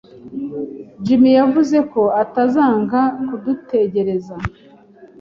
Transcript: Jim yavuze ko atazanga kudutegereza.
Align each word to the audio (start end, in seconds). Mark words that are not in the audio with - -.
Jim 1.03 1.23
yavuze 1.39 1.77
ko 1.91 2.01
atazanga 2.23 2.99
kudutegereza. 3.27 4.35